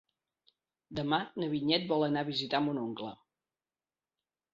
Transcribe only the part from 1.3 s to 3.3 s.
na Vinyet vol anar a visitar mon oncle.